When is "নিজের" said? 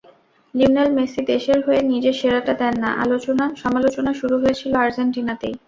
1.91-2.15